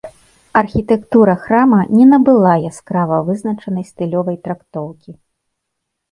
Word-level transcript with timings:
Архітэктура 0.59 1.33
храма 1.41 1.81
не 1.97 2.05
набыла 2.13 2.53
яскрава 2.69 3.19
вызначанай 3.27 3.85
стылёвай 3.91 4.39
трактоўкі. 4.49 5.11